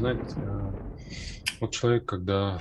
узнать, 0.00 0.32
э, 0.36 0.72
вот 1.60 1.72
человек, 1.72 2.06
когда, 2.06 2.58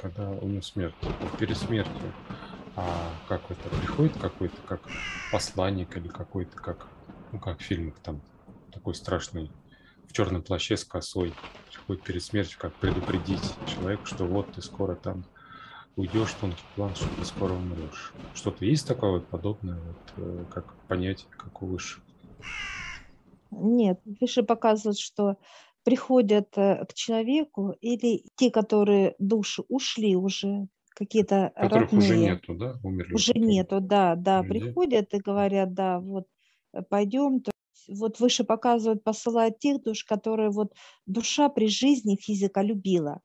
когда 0.00 0.30
у 0.30 0.46
него 0.46 0.62
смерть, 0.62 0.94
перед 1.38 1.56
смертью, 1.56 2.14
а 2.76 3.12
как 3.28 3.42
это 3.50 3.68
приходит 3.68 4.16
какой-то 4.18 4.56
как 4.62 4.80
посланник 5.32 5.96
или 5.96 6.06
какой-то 6.06 6.56
как, 6.56 6.86
ну 7.32 7.40
как 7.40 7.58
в 7.58 7.62
фильмах 7.62 7.98
там 7.98 8.22
такой 8.70 8.94
страшный 8.94 9.50
в 10.08 10.12
черном 10.12 10.42
плаще 10.42 10.76
с 10.76 10.84
косой 10.84 11.34
приходит 11.68 12.02
перед 12.04 12.22
смертью, 12.22 12.58
как 12.60 12.72
предупредить 12.74 13.42
человека, 13.66 14.06
что 14.06 14.24
вот 14.24 14.52
ты 14.52 14.62
скоро 14.62 14.94
там 14.94 15.24
уйдешь, 15.96 16.32
тонкий 16.40 16.64
план, 16.76 16.94
что 16.94 17.08
ты 17.18 17.24
скоро 17.24 17.52
умрешь. 17.52 18.12
Что-то 18.34 18.64
есть 18.64 18.86
такое 18.86 19.10
вот 19.10 19.26
подобное, 19.26 19.78
вот, 19.80 20.12
э, 20.16 20.44
как 20.54 20.72
понятие, 20.86 21.26
как 21.36 21.60
у 21.62 21.66
высших? 21.66 22.00
Нет, 23.50 24.00
выше 24.20 24.42
показывают, 24.42 24.98
что 24.98 25.36
приходят 25.84 26.48
э, 26.56 26.84
к 26.86 26.94
человеку 26.94 27.74
или 27.80 28.24
те, 28.36 28.50
которые 28.50 29.14
души 29.18 29.62
ушли 29.68 30.16
уже, 30.16 30.68
какие-то 30.90 31.52
Которых 31.54 31.92
родные. 31.92 31.98
уже 31.98 32.16
нету, 32.16 32.54
да? 32.54 32.78
Умерли. 32.82 33.14
Уже 33.14 33.32
нету, 33.34 33.80
да, 33.80 34.14
да, 34.16 34.42
Людей. 34.42 34.60
приходят 34.60 35.14
и 35.14 35.18
говорят, 35.18 35.74
да, 35.74 36.00
вот 36.00 36.26
э, 36.72 36.82
пойдем. 36.82 37.40
То 37.40 37.50
вот 37.88 38.20
выше 38.20 38.44
показывают, 38.44 39.02
посылают 39.02 39.58
тех 39.58 39.82
душ, 39.82 40.04
которые 40.04 40.50
вот 40.50 40.72
душа 41.06 41.48
при 41.48 41.68
жизни 41.68 42.16
физика 42.20 42.62
любила. 42.62 43.20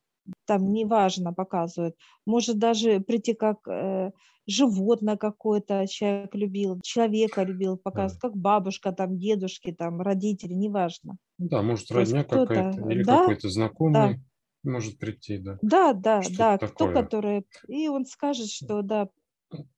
Там 0.45 0.71
неважно 0.73 1.33
показывают. 1.33 1.95
Может 2.25 2.57
даже 2.59 2.99
прийти 2.99 3.33
как 3.33 3.67
э, 3.67 4.11
животное 4.47 5.17
какое-то 5.17 5.87
человек 5.87 6.35
любил, 6.35 6.79
человека 6.81 7.43
любил, 7.43 7.77
показывают, 7.77 8.21
как 8.21 8.35
бабушка, 8.37 8.91
там, 8.91 9.17
дедушки, 9.17 9.71
там, 9.71 10.01
родители, 10.01 10.53
неважно. 10.53 11.17
Ну 11.39 11.47
Да, 11.49 11.61
может, 11.61 11.91
родня 11.91 12.23
какая-то 12.23 12.81
или 12.91 13.03
да, 13.03 13.19
какой-то 13.19 13.49
знакомый 13.49 14.23
может 14.63 14.99
прийти, 14.99 15.37
да. 15.39 15.59
Да, 15.61 15.93
да, 15.93 16.15
Что-то 16.19 16.29
да, 16.29 16.57
кто 16.57 16.67
такое. 16.67 16.93
который, 16.93 17.45
и 17.67 17.87
он 17.89 18.05
скажет, 18.05 18.49
что 18.49 18.81
да, 18.81 19.09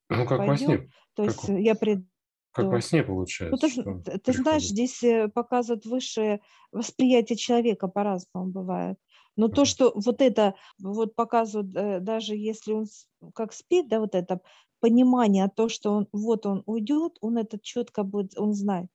Ну, 0.10 0.26
как 0.26 0.46
во 0.48 0.58
пойдем, 0.58 0.58
сне, 0.58 0.92
то 1.16 1.24
как 1.24 1.38
есть 1.38 1.48
я 1.48 1.76
приду. 1.76 2.06
Как 2.52 2.72
во 2.72 2.82
сне 2.82 3.04
Ну, 3.52 3.58
получается, 3.58 3.58
ты, 3.58 3.68
зн- 3.68 3.86
что 3.86 4.04
т- 4.04 4.18
ты 4.20 4.34
знаешь, 4.34 4.64
здесь 4.68 5.04
э, 5.04 5.28
показывают 5.30 5.86
высшее 5.86 6.42
восприятие 6.72 7.38
человека 7.38 7.88
по-разному 7.88 8.48
бывает. 8.52 8.98
Но 9.36 9.48
то, 9.48 9.66
что 9.66 9.92
вот 9.96 10.22
это 10.22 10.56
вот 10.80 11.16
показывают, 11.16 11.76
э, 11.76 12.00
даже 12.00 12.36
если 12.36 12.74
он 12.74 12.86
как 13.34 13.54
спит, 13.54 13.88
да, 13.88 14.00
вот 14.00 14.16
это 14.16 14.42
понимание, 14.80 15.50
то, 15.54 15.70
что 15.70 15.92
он 15.92 16.08
вот 16.12 16.46
он 16.46 16.64
уйдет, 16.66 17.18
он 17.22 17.38
это 17.38 17.60
четко 17.60 18.04
будет, 18.04 18.38
он 18.38 18.54
знает. 18.54 18.90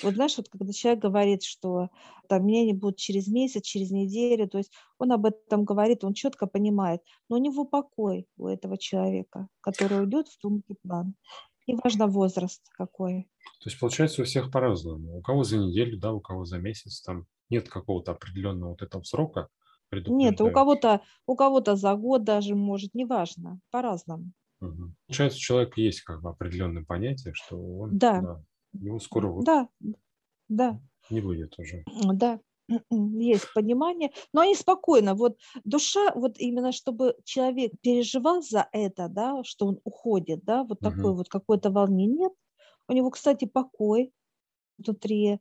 Вот 0.00 0.14
знаешь, 0.16 0.36
вот 0.36 0.48
когда 0.48 0.72
человек 0.72 1.00
говорит, 1.02 1.44
что 1.44 1.90
там 2.28 2.44
меня 2.44 2.64
не 2.64 2.72
будет 2.72 2.96
через 2.96 3.28
месяц, 3.28 3.62
через 3.62 3.92
неделю, 3.92 4.48
то 4.48 4.58
есть 4.58 4.72
он 4.98 5.12
об 5.12 5.26
этом 5.26 5.64
говорит, 5.64 6.02
он 6.02 6.12
четко 6.12 6.46
понимает, 6.48 7.02
но 7.28 7.36
у 7.36 7.38
него 7.38 7.64
покой 7.64 8.26
у 8.36 8.48
этого 8.48 8.76
человека, 8.78 9.46
который 9.60 10.00
уйдет 10.02 10.26
в 10.28 10.38
тонкий 10.38 10.74
план. 10.82 11.14
Неважно 11.66 12.06
возраст 12.06 12.62
какой. 12.70 13.28
То 13.60 13.68
есть 13.70 13.78
получается 13.78 14.22
у 14.22 14.24
всех 14.24 14.50
по-разному. 14.50 15.16
У 15.18 15.22
кого 15.22 15.44
за 15.44 15.56
неделю, 15.56 15.98
да, 15.98 16.12
у 16.12 16.20
кого 16.20 16.44
за 16.44 16.58
месяц, 16.58 17.00
там 17.00 17.26
нет 17.48 17.68
какого-то 17.68 18.12
определенного 18.12 18.70
вот 18.70 18.82
этого 18.82 19.02
срока 19.04 19.48
Нет, 20.06 20.40
у 20.40 20.50
кого-то, 20.50 21.02
у 21.26 21.34
кого-то 21.36 21.76
за 21.76 21.94
год 21.94 22.24
даже 22.24 22.54
может, 22.54 22.94
неважно, 22.94 23.60
по-разному. 23.70 24.32
Мгм. 24.60 24.96
Получается, 25.06 25.38
у 25.38 25.40
человека 25.40 25.80
есть 25.80 26.02
как 26.02 26.22
бы 26.22 26.30
определенное 26.30 26.84
понятие, 26.84 27.34
что 27.34 27.56
он, 27.58 27.98
Да. 27.98 28.22
его 28.72 28.98
скоро 29.00 29.28
Да, 29.44 29.68
да, 30.48 30.80
не 31.10 31.20
выйдет 31.20 31.56
уже. 31.60 31.84
да, 32.22 32.40
есть 32.90 33.52
понимание, 33.52 34.12
но 34.32 34.42
они 34.42 34.54
спокойно. 34.54 35.14
Вот 35.14 35.38
душа, 35.64 36.12
вот 36.14 36.38
именно 36.38 36.72
чтобы 36.72 37.16
человек 37.24 37.72
переживал 37.82 38.42
за 38.42 38.68
это, 38.72 39.08
да, 39.08 39.42
что 39.44 39.66
он 39.66 39.80
уходит, 39.84 40.44
да, 40.44 40.64
вот 40.64 40.80
такое 40.82 41.12
Мгм. 41.12 41.14
вот 41.14 41.28
какое-то 41.28 41.70
волнение. 41.70 42.12
Нет, 42.12 42.32
у 42.88 42.92
него, 42.92 43.10
кстати, 43.10 43.44
покой 43.46 44.12
внутри, 44.78 45.40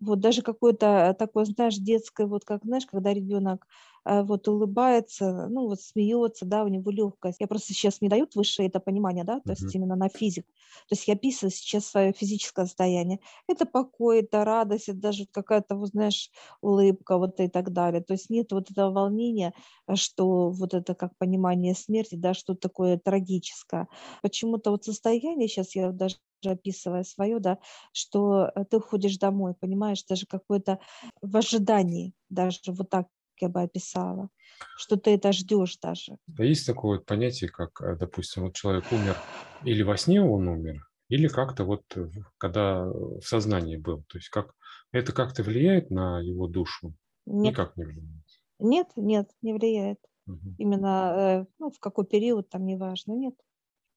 вот 0.00 0.20
даже 0.20 0.42
какое-то 0.42 1.14
такое, 1.18 1.44
знаешь, 1.44 1.76
детское, 1.76 2.26
вот 2.26 2.44
как, 2.44 2.64
знаешь, 2.64 2.86
когда 2.86 3.12
ребенок 3.14 3.66
э, 3.66 3.66
вот 4.04 4.48
улыбается, 4.48 5.48
ну 5.48 5.66
вот 5.68 5.80
смеется, 5.80 6.44
да, 6.46 6.64
у 6.64 6.68
него 6.68 6.90
легкость. 6.90 7.40
Я 7.40 7.46
просто 7.46 7.72
сейчас 7.74 8.00
не 8.00 8.08
дают 8.08 8.34
выше 8.34 8.62
это 8.64 8.80
понимание, 8.80 9.24
да, 9.24 9.40
то 9.40 9.52
есть 9.52 9.72
Мгм. 9.72 9.74
именно 9.74 9.96
на 9.96 10.08
физику. 10.08 10.48
То 10.88 10.94
есть 10.94 11.06
я 11.08 11.14
описываю 11.14 11.50
сейчас 11.52 11.86
свое 11.86 12.12
физическое 12.12 12.66
состояние. 12.66 13.20
Это 13.48 13.66
покой, 13.66 14.20
это 14.20 14.44
радость, 14.44 14.88
это 14.88 14.98
даже 14.98 15.26
какая-то, 15.30 15.76
вот 15.76 15.88
знаешь, 15.90 16.30
улыбка 16.60 17.18
вот 17.18 17.40
и 17.40 17.48
так 17.48 17.72
далее. 17.72 18.02
То 18.02 18.14
есть 18.14 18.30
нет 18.30 18.52
вот 18.52 18.70
этого 18.70 18.90
волнения, 18.90 19.52
э, 19.86 19.94
что 19.96 20.50
вот 20.50 20.74
это 20.74 20.94
как 20.94 21.16
понимание 21.18 21.74
смерти, 21.74 22.14
да, 22.14 22.34
что 22.34 22.54
такое 22.54 22.98
трагическое. 22.98 23.88
Почему-то 24.22 24.70
вот 24.70 24.84
состояние, 24.84 25.48
сейчас 25.48 25.74
я 25.74 25.90
даже 25.92 26.16
описывая 26.44 27.04
свое, 27.04 27.38
да, 27.38 27.58
что 27.92 28.50
э, 28.54 28.64
ты 28.64 28.78
уходишь 28.78 29.18
домой, 29.18 29.54
понимаешь, 29.54 30.04
даже 30.04 30.26
какое-то 30.26 30.78
в 31.20 31.36
ожидании, 31.36 32.14
даже 32.30 32.58
вот 32.68 32.88
так 32.90 33.08
я 33.40 33.48
бы 33.48 33.62
описала, 33.62 34.28
что 34.76 34.96
ты 34.96 35.10
это 35.14 35.32
ждешь 35.32 35.78
даже. 35.78 36.16
А 36.38 36.44
есть 36.44 36.66
такое 36.66 36.98
вот 36.98 37.06
понятие, 37.06 37.50
как, 37.50 37.80
э, 37.80 37.96
допустим, 37.96 38.44
вот 38.44 38.54
человек 38.54 38.84
умер, 38.92 39.16
или 39.64 39.82
во 39.82 39.96
сне 39.96 40.22
он 40.22 40.48
умер, 40.48 40.86
или 41.08 41.28
как-то 41.28 41.64
вот, 41.64 41.82
э, 41.96 42.08
когда 42.38 42.84
э, 42.84 42.90
в 42.90 43.22
сознании 43.22 43.76
был. 43.76 44.04
То 44.08 44.18
есть 44.18 44.28
как 44.28 44.54
это 44.92 45.12
как-то 45.12 45.42
влияет 45.42 45.90
на 45.90 46.20
его 46.20 46.46
душу? 46.46 46.94
Нет, 47.26 47.52
Никак 47.52 47.76
не 47.76 47.84
влияет. 47.84 48.24
нет, 48.58 48.88
нет, 48.96 49.30
не 49.42 49.52
влияет. 49.52 49.98
Мгм. 50.26 50.54
Именно, 50.58 51.46
ну, 51.58 51.70
в 51.70 51.78
какой 51.80 52.06
период, 52.06 52.48
там 52.48 52.64
неважно, 52.66 53.12
нет. 53.12 53.34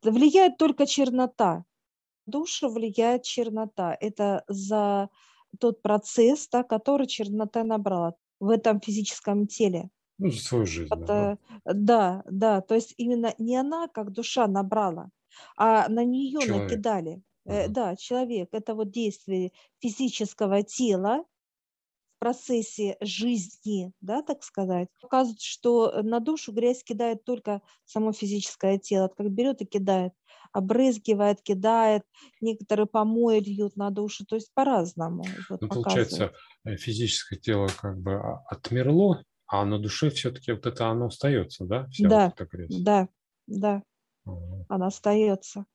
Влияет 0.04 0.58
только 0.58 0.86
чернота. 0.86 1.66
Душу 2.26 2.70
влияет 2.70 3.24
чернота. 3.24 3.98
Это 4.00 4.44
за 4.48 5.10
тот 5.60 5.82
процесс, 5.82 6.48
да, 6.50 6.64
который 6.64 7.08
чернота 7.08 7.64
набрала 7.64 8.16
в 8.44 8.50
этом 8.50 8.82
физическом 8.82 9.48
теле. 9.48 9.90
Ну, 10.18 10.32
за 10.32 10.40
свою 10.42 10.66
жизнь. 10.66 11.00
Вот, 11.00 11.14
да, 11.16 11.38
э, 11.66 11.74
да, 11.74 12.24
да, 12.30 12.62
то 12.62 12.76
есть 12.76 12.94
именно 12.98 13.34
не 13.40 13.56
она, 13.58 13.88
как 13.88 14.12
душа 14.12 14.48
набрала, 14.48 15.10
а 15.58 15.88
на 15.90 16.04
нее 16.06 16.46
Человек. 16.46 16.84
накидали. 16.86 17.24
Ага. 17.46 17.76
Да, 17.76 17.96
человек, 17.98 18.50
это 18.54 18.74
вот 18.76 18.92
действие 18.92 19.52
физического 19.80 20.64
тела 20.64 21.26
процессе 22.24 22.96
жизни, 23.02 23.92
да, 24.00 24.22
так 24.22 24.44
сказать. 24.44 24.88
Показывает, 25.02 25.42
что 25.42 26.02
на 26.04 26.22
душу 26.22 26.54
грязь 26.54 26.82
кидает 26.82 27.26
только 27.26 27.62
само 27.84 28.14
физическое 28.14 28.78
тело, 28.78 29.10
как 29.10 29.30
берет 29.30 29.62
и 29.62 29.66
кидает, 29.66 30.14
обрызгивает, 30.54 31.42
кидает, 31.42 32.04
некоторые 32.40 32.88
помои 32.88 33.42
льют 33.42 33.76
на 33.76 33.90
душу, 33.90 34.26
то 34.26 34.36
есть 34.36 34.54
по-разному 34.54 35.26
вот 35.50 35.60
Ну, 35.62 35.68
получается, 35.68 36.32
э, 36.64 36.78
физическое 36.78 37.38
тело 37.38 37.68
как 37.82 38.00
бы 38.00 38.14
а- 38.14 38.44
отмерло, 38.48 39.22
а 39.48 39.66
на 39.66 39.78
душе 39.78 40.10
все-таки 40.10 40.54
вот 40.54 40.66
это 40.66 40.88
оно 40.88 41.08
остается, 41.08 41.66
да? 41.66 41.88
Вся 41.90 42.08
Да, 42.08 42.26
вот 42.28 42.40
эта 42.40 42.58
грязь. 42.58 42.82
Да, 42.82 43.10
да. 43.48 43.84
Ага. 44.26 44.66
она 44.70 44.88
остается. 44.88 45.66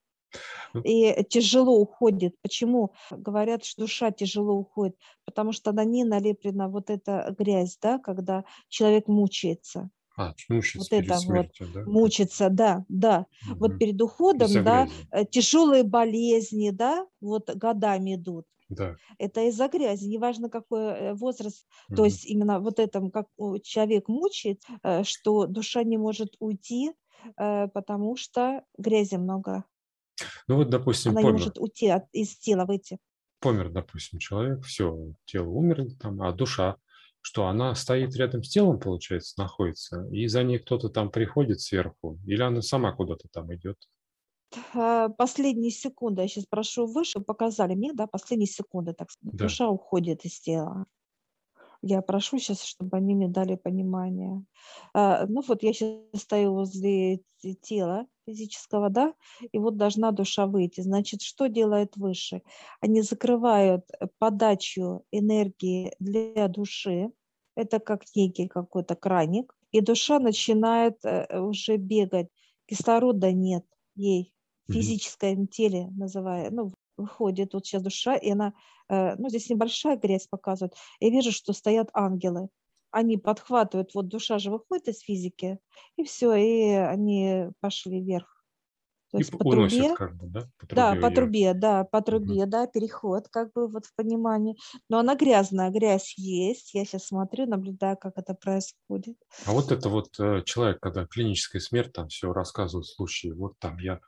И 0.83 1.23
тяжело 1.29 1.79
уходит. 1.79 2.35
Почему 2.41 2.93
говорят, 3.11 3.65
что 3.65 3.83
душа 3.83 4.11
тяжело 4.11 4.53
уходит? 4.55 4.97
Потому 5.25 5.51
что 5.51 5.71
на 5.71 5.83
ней 5.83 6.03
налеплена 6.03 6.67
вот 6.69 6.89
эта 6.89 7.35
грязь, 7.37 7.77
да, 7.81 7.99
когда 7.99 8.45
человек 8.69 9.07
мучается. 9.07 9.89
А, 10.15 10.35
мучается 10.49 10.77
Вот 10.77 10.93
перед 10.93 11.15
это 11.15 11.21
вот, 11.21 11.47
смертью, 11.55 11.67
да? 11.67 11.81
Мучится, 11.85 12.49
да, 12.49 12.85
да. 12.89 13.25
Вот 13.59 13.71
Мгм. 13.71 13.79
перед 13.79 14.01
уходом, 14.01 14.63
да, 14.63 14.87
грязи. 14.87 15.07
тяжелые 15.31 15.83
болезни, 15.83 16.69
да, 16.71 17.07
вот 17.21 17.49
годами 17.55 18.15
идут. 18.15 18.45
Да. 18.69 18.99
Это 19.17 19.41
из-за 19.49 19.67
грязи, 19.67 20.05
неважно 20.07 20.49
какой 20.49 20.81
э, 20.83 21.13
возраст, 21.13 21.67
то 21.93 22.05
Мгм. 22.05 22.05
есть 22.05 22.25
именно 22.25 22.59
вот 22.59 22.79
этом, 22.79 23.11
как 23.11 23.27
человек 23.63 24.07
мучает, 24.07 24.63
э, 24.83 25.03
что 25.03 25.45
душа 25.47 25.83
не 25.83 25.97
может 25.97 26.35
уйти, 26.39 26.91
э, 27.37 27.67
потому 27.69 28.15
что 28.15 28.63
грязи 28.77 29.15
много. 29.15 29.65
Ну 30.47 30.55
вот, 30.57 30.69
допустим, 30.69 31.11
Она 31.11 31.21
не 31.21 31.25
помер, 31.27 31.39
может 31.39 31.57
уйти 31.57 31.87
от, 31.87 32.03
из 32.13 32.37
тела, 32.37 32.65
выйти. 32.65 32.97
помер, 33.39 33.69
допустим, 33.71 34.19
человек, 34.19 34.63
все, 34.65 35.13
тело 35.25 35.49
умерло 35.49 35.89
там, 35.99 36.21
а 36.21 36.31
душа, 36.31 36.75
что 37.21 37.47
она 37.47 37.75
стоит 37.75 38.15
рядом 38.15 38.43
с 38.43 38.49
телом, 38.49 38.79
получается, 38.79 39.35
находится, 39.39 40.05
и 40.11 40.27
за 40.27 40.43
ней 40.43 40.59
кто-то 40.59 40.89
там 40.89 41.11
приходит 41.11 41.61
сверху, 41.61 42.19
или 42.25 42.41
она 42.41 42.61
сама 42.61 42.91
куда-то 42.93 43.27
там 43.31 43.53
идет. 43.53 43.77
А, 44.73 45.09
Последние 45.09 45.71
секунды, 45.71 46.21
я 46.23 46.27
сейчас 46.27 46.45
прошу 46.45 46.87
выше, 46.87 47.19
показали 47.19 47.75
мне, 47.75 47.93
да, 47.93 48.07
последние 48.07 48.47
секунды, 48.47 48.93
так 48.93 49.11
сказать, 49.11 49.35
Да. 49.35 49.45
душа 49.45 49.69
уходит 49.69 50.25
из 50.25 50.39
тела. 50.39 50.85
Я 51.81 52.01
прошу 52.01 52.39
сейчас, 52.39 52.63
чтобы 52.63 52.97
они 52.97 53.15
мне 53.15 53.29
дали 53.29 53.55
понимание. 53.55 54.43
А, 54.93 55.25
Ну 55.27 55.41
вот 55.47 55.63
я 55.63 55.73
сейчас 55.73 56.21
стою 56.21 56.53
возле 56.53 57.21
те- 57.37 57.53
тела 57.55 58.05
физического, 58.27 58.89
да, 58.89 59.13
и 59.53 59.57
вот 59.59 59.77
должна 59.77 60.11
душа 60.11 60.45
выйти. 60.45 60.81
Значит, 60.81 61.21
что 61.21 61.47
делает 61.47 61.95
выше? 61.95 62.41
Они 62.81 63.01
закрывают 63.01 63.85
э, 63.99 64.07
подачу 64.19 65.05
энергии 65.11 65.93
для 65.99 66.47
души. 66.49 67.11
Это 67.55 67.79
как 67.79 68.03
некий 68.15 68.47
какой-то 68.47 68.95
краник, 68.95 69.55
и 69.71 69.81
душа 69.81 70.19
начинает 70.19 70.97
э, 71.05 71.39
уже 71.39 71.77
бегать. 71.77 72.27
Кислорода 72.67 73.31
нет 73.31 73.65
ей 73.95 74.33
в 74.67 74.73
физическом 74.73 75.47
теле, 75.47 75.87
называя, 75.97 76.51
ну, 76.51 76.71
выходит 76.99 77.53
вот 77.53 77.65
сейчас 77.65 77.81
душа, 77.81 78.15
и 78.15 78.31
она, 78.31 78.53
э, 78.89 79.15
ну, 79.15 79.29
здесь 79.29 79.49
небольшая 79.49 79.97
грязь 79.97 80.27
показывает. 80.27 80.75
Я 80.99 81.09
вижу, 81.09 81.31
что 81.31 81.53
стоят 81.53 81.89
ангелы. 81.93 82.49
Они 82.91 83.17
подхватывают, 83.17 83.93
вот 83.93 84.07
душа 84.07 84.39
же 84.39 84.51
выходит 84.51 84.87
из 84.87 84.99
физики, 85.01 85.59
и 85.95 86.03
все, 86.03 86.33
и 86.35 86.71
они 86.71 87.49
пошли 87.59 88.01
вверх. 88.01 88.39
То 89.11 89.17
И 89.17 89.21
есть 89.21 89.31
по 89.31 89.39
трубе, 89.39 89.95
как 89.95 90.15
бы, 90.15 90.27
да? 90.27 90.49
По 90.59 90.75
да, 90.75 90.91
трубе 90.91 91.01
по 91.01 91.07
ее. 91.07 91.15
трубе, 91.15 91.53
да, 91.55 91.83
по 91.83 92.01
трубе, 92.01 92.45
да, 92.45 92.67
переход, 92.67 93.27
как 93.29 93.51
бы 93.53 93.67
вот 93.67 93.85
в 93.87 93.95
понимании. 93.95 94.55
Но 94.87 94.99
она 94.99 95.15
грязная, 95.15 95.71
грязь 95.71 96.13
есть. 96.17 96.75
Я 96.75 96.85
сейчас 96.85 97.05
смотрю, 97.05 97.47
наблюдаю, 97.47 97.97
как 97.97 98.13
это 98.17 98.35
происходит. 98.35 99.17
А 99.45 99.51
вот 99.51 99.71
это 99.71 99.89
вот 99.89 100.19
э, 100.19 100.43
человек, 100.45 100.79
когда 100.79 101.07
клиническая 101.07 101.59
смерть, 101.59 101.93
там 101.93 102.09
все 102.09 102.31
рассказывают 102.33 102.87
случаи, 102.87 103.29
вот 103.29 103.53
там 103.57 103.79
я 103.79 103.99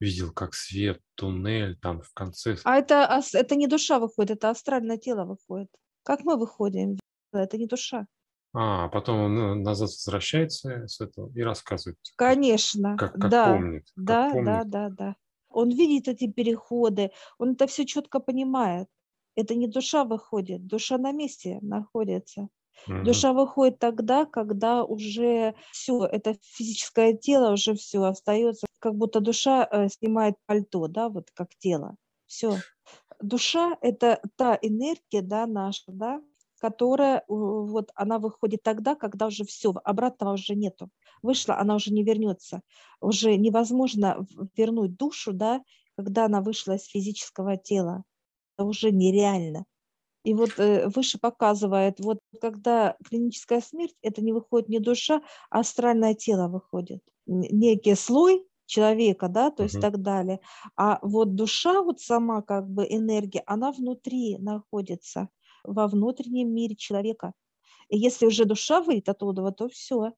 видел, 0.00 0.32
как 0.32 0.54
свет, 0.54 1.00
туннель, 1.14 1.76
там 1.78 2.00
в 2.00 2.12
конце. 2.12 2.56
А 2.64 2.76
это, 2.76 3.20
это 3.32 3.56
не 3.56 3.66
душа 3.66 3.98
выходит, 3.98 4.32
это 4.32 4.50
астральное 4.50 4.98
тело 4.98 5.24
выходит. 5.24 5.70
Как 6.02 6.24
мы 6.24 6.36
выходим? 6.36 6.98
Это 7.32 7.58
не 7.58 7.66
душа. 7.66 8.06
А, 8.54 8.88
потом 8.88 9.20
он 9.20 9.62
назад 9.62 9.90
возвращается 9.90 10.86
с 10.86 11.00
этого 11.00 11.30
и 11.34 11.42
рассказывает, 11.42 11.98
Конечно, 12.16 12.96
как, 12.96 13.12
как 13.12 13.30
да, 13.30 13.52
помнит, 13.52 13.84
как 13.94 14.04
да, 14.04 14.28
да, 14.28 14.32
помнит. 14.32 14.70
да, 14.70 14.88
да. 14.88 15.16
Он 15.48 15.70
видит 15.70 16.08
эти 16.08 16.30
переходы, 16.30 17.10
он 17.38 17.52
это 17.52 17.66
все 17.66 17.84
четко 17.84 18.18
понимает. 18.18 18.88
Это 19.34 19.54
не 19.54 19.68
душа 19.68 20.04
выходит, 20.04 20.66
душа 20.66 20.96
на 20.96 21.12
месте 21.12 21.58
находится. 21.60 22.48
Мгм. 22.86 23.04
Душа 23.04 23.32
выходит 23.32 23.78
тогда, 23.78 24.26
когда 24.26 24.84
уже 24.84 25.54
все, 25.72 26.04
это 26.04 26.36
физическое 26.42 27.14
тело 27.14 27.52
уже 27.52 27.74
все 27.74 28.02
остается, 28.02 28.66
как 28.78 28.94
будто 28.94 29.20
душа 29.20 29.66
э, 29.70 29.88
снимает 29.88 30.34
пальто, 30.46 30.86
да, 30.88 31.08
вот 31.08 31.30
как 31.34 31.48
тело. 31.58 31.96
Все. 32.26 32.58
Душа– 33.20 33.76
это 33.80 34.20
та 34.36 34.58
энергия, 34.60 35.22
да, 35.22 35.46
наша, 35.46 35.84
да, 35.88 36.20
которая, 36.60 37.24
вот, 37.28 37.90
она 37.94 38.18
выходит 38.18 38.62
тогда, 38.62 38.94
когда 38.94 39.26
уже 39.26 39.44
все, 39.44 39.72
обратного 39.84 40.34
уже 40.34 40.54
нету. 40.54 40.90
Вышла, 41.22 41.58
она 41.58 41.74
уже 41.74 41.92
не 41.92 42.02
вернется. 42.02 42.60
Уже 43.00 43.36
невозможно 43.36 44.26
вернуть 44.56 44.96
душу, 44.96 45.32
да, 45.32 45.62
когда 45.96 46.26
она 46.26 46.40
вышла 46.40 46.72
из 46.74 46.84
физического 46.84 47.56
тела. 47.56 48.04
Это 48.56 48.66
уже 48.66 48.90
нереально. 48.90 49.64
И 50.26 50.34
вот 50.34 50.58
э, 50.58 50.88
выше 50.88 51.18
показывает, 51.18 52.00
вот 52.00 52.18
когда 52.40 52.96
клиническая 53.08 53.60
смерть, 53.60 53.94
это 54.02 54.22
не 54.22 54.32
выходит 54.32 54.68
не 54.68 54.80
душа, 54.80 55.22
а 55.50 55.60
астральное 55.60 56.14
тело 56.14 56.48
выходит. 56.48 57.02
Некий 57.26 57.94
слой 57.94 58.44
человека, 58.66 59.28
да, 59.28 59.50
то 59.52 59.62
есть 59.62 59.78
Мгм. 59.78 59.80
так 59.80 60.02
далее. 60.02 60.40
А 60.76 60.98
вот 61.02 61.36
душа, 61.36 61.82
вот 61.82 62.00
сама 62.00 62.42
как 62.42 62.68
бы 62.68 62.84
энергия, 62.88 63.42
она 63.46 63.70
внутри 63.72 64.36
находится, 64.38 65.28
во 65.64 65.86
внутреннем 65.86 66.52
мире 66.54 66.74
человека. 66.76 67.32
И 67.90 67.98
если 67.98 68.26
уже 68.26 68.44
душа 68.46 68.80
выйдет 68.82 69.08
оттуда, 69.10 69.50
то 69.52 69.68
все. 69.68 70.12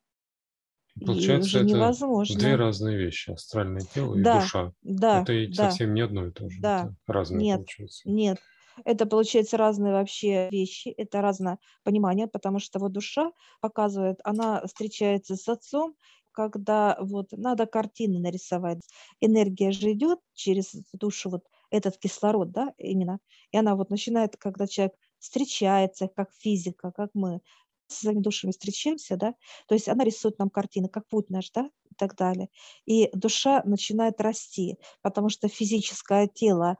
И 1.00 1.04
Получается, 1.04 1.38
уже 1.38 1.60
это 1.60 1.98
две 2.28 2.54
невозможно. 2.54 2.54
разные 2.54 2.96
вещи, 2.96 3.30
астральное 3.30 3.84
тело 3.84 4.16
и 4.16 4.24
Да, 4.24 4.36
душа. 4.38 4.72
да, 4.82 5.12
Это 5.12 5.52
да, 5.60 5.70
совсем 5.70 5.92
не 5.94 6.02
одно 6.02 6.26
и 6.26 6.30
то 6.30 6.48
же, 6.48 6.62
да. 6.62 6.76
это 6.76 6.94
разные 7.06 7.46
Нет, 7.46 7.62
получается. 7.62 8.04
нет. 8.04 8.38
Это, 8.84 9.06
получается, 9.06 9.56
разные 9.56 9.92
вообще 9.92 10.48
вещи, 10.50 10.88
это 10.88 11.20
разное 11.20 11.58
понимание, 11.84 12.26
потому 12.26 12.58
что 12.58 12.78
вот 12.78 12.92
душа 12.92 13.32
показывает, 13.60 14.18
она 14.24 14.62
встречается 14.66 15.36
с 15.36 15.48
отцом, 15.48 15.94
когда 16.32 16.96
вот 17.00 17.32
надо 17.32 17.66
картины 17.66 18.20
нарисовать. 18.20 18.80
Энергия 19.20 19.72
же 19.72 19.92
идет 19.92 20.20
через 20.34 20.72
душу, 20.92 21.30
вот 21.30 21.44
этот 21.70 21.98
кислород, 21.98 22.52
да, 22.52 22.72
именно. 22.78 23.18
И 23.50 23.58
она 23.58 23.74
вот 23.74 23.90
начинает, 23.90 24.36
когда 24.36 24.66
человек 24.66 24.94
встречается, 25.18 26.08
как 26.08 26.30
физика, 26.32 26.92
как 26.92 27.10
мы 27.14 27.40
с 27.88 28.00
своими 28.00 28.20
душами 28.20 28.52
встречаемся, 28.52 29.16
да, 29.16 29.34
то 29.66 29.74
есть 29.74 29.88
она 29.88 30.04
рисует 30.04 30.38
нам 30.38 30.50
картины, 30.50 30.88
как 30.88 31.08
путь 31.08 31.30
наш, 31.30 31.50
да, 31.50 31.70
и 31.90 31.94
так 31.96 32.14
далее. 32.14 32.48
И 32.86 33.10
душа 33.14 33.62
начинает 33.64 34.20
расти, 34.20 34.76
потому 35.02 35.30
что 35.30 35.48
физическое 35.48 36.28
тело 36.28 36.76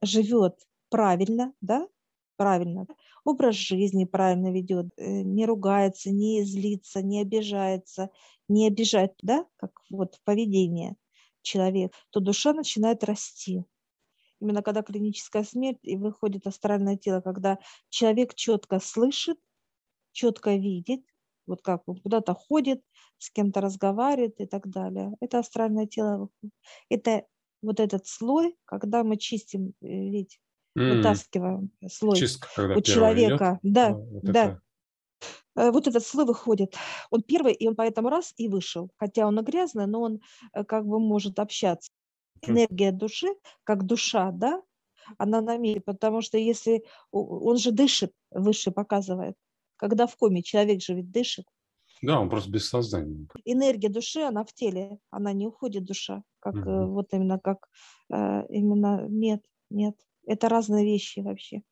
живет 0.00 0.56
правильно, 0.94 1.52
да, 1.60 1.88
правильно, 2.36 2.86
образ 3.24 3.56
жизни 3.56 4.04
правильно 4.04 4.52
ведет, 4.52 4.86
э, 4.96 5.22
не 5.22 5.44
ругается, 5.44 6.12
не 6.12 6.44
злится, 6.44 7.02
не 7.02 7.20
обижается, 7.20 8.10
не 8.46 8.68
обижает, 8.68 9.12
да, 9.20 9.44
как 9.56 9.72
вот 9.90 10.20
поведение 10.24 10.94
человека, 11.42 11.96
то 12.10 12.20
душа 12.20 12.52
начинает 12.52 13.02
расти. 13.02 13.64
Именно 14.40 14.62
когда 14.62 14.82
клиническая 14.82 15.42
смерть 15.42 15.80
и 15.82 15.96
выходит 15.96 16.46
астральное 16.46 16.96
тело, 16.96 17.20
когда 17.20 17.58
человек 17.88 18.36
четко 18.36 18.78
слышит, 18.78 19.38
четко 20.12 20.54
видит, 20.54 21.00
вот 21.48 21.60
как 21.60 21.88
он 21.88 21.96
куда-то 21.96 22.34
ходит, 22.34 22.84
с 23.18 23.30
кем-то 23.30 23.60
разговаривает 23.60 24.40
и 24.40 24.46
так 24.46 24.70
далее. 24.70 25.12
Это 25.20 25.40
астральное 25.40 25.88
тело. 25.88 26.28
Это 26.88 27.26
вот 27.62 27.80
этот 27.80 28.06
слой, 28.06 28.54
когда 28.64 29.02
мы 29.02 29.16
чистим, 29.16 29.74
э, 29.80 29.86
ведь 29.88 30.38
М, 30.76 31.24
вытаскиваем 31.28 31.70
слой 31.88 32.28
Чистка, 32.28 32.48
у 32.72 32.80
первая 32.80 33.20
идет, 33.22 33.42
человека. 33.42 33.60
а, 33.82 33.88
Да, 33.88 33.98
вот 34.12 34.24
да. 34.24 34.42
это 34.42 34.60
Э, 35.56 35.70
Вот 35.70 35.86
этот 35.88 36.04
слой 36.04 36.26
выходит. 36.26 36.74
Он 37.10 37.22
первый, 37.22 37.54
и 37.54 37.68
он 37.68 37.74
поэтому 37.76 38.08
раз 38.08 38.32
и 38.36 38.48
вышел. 38.48 38.90
Хотя 38.98 39.26
он 39.26 39.38
и 39.38 39.42
грязный, 39.42 39.86
но 39.86 40.00
он 40.02 40.20
э, 40.54 40.64
как 40.64 40.86
бы 40.86 40.98
может 41.00 41.38
общаться. 41.38 41.90
Энергия 42.42 42.92
души, 42.92 43.28
как 43.64 43.84
душа, 43.86 44.30
да, 44.32 44.62
она 45.18 45.40
на 45.42 45.58
месте, 45.58 45.82
потому 45.82 46.22
что 46.22 46.38
если 46.38 46.84
он 47.12 47.58
же 47.58 47.72
дышит, 47.72 48.12
выше 48.32 48.70
показывает. 48.72 49.36
Когда 49.76 50.06
в 50.08 50.16
коме 50.16 50.42
человек 50.42 50.82
же 50.82 50.94
ведь 50.94 51.10
дышит. 51.12 51.46
Да, 52.02 52.20
он 52.20 52.28
просто 52.30 52.50
без 52.50 52.68
сознания. 52.68 53.26
Энергия 53.44 53.88
души, 53.88 54.20
она 54.20 54.44
в 54.44 54.52
теле, 54.52 54.98
она 55.10 55.32
не 55.32 55.46
уходит 55.46 55.84
душа, 55.84 56.22
как 56.40 56.56
Мгм. 56.56 56.94
вот 56.94 57.12
именно 57.12 57.38
как 57.38 57.68
именно 58.10 59.06
нет, 59.08 59.44
нет. 59.70 59.96
Это 60.26 60.48
разные 60.48 60.84
вещи 60.84 61.20
вообще. 61.20 61.62